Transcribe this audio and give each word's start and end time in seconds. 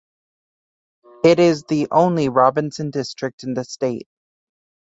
It 1.23 1.37
is 1.39 1.65
the 1.65 1.87
only 1.91 2.27
Robinson 2.27 2.89
District 2.89 3.43
in 3.43 3.53
the 3.53 3.63
state. 3.63 4.07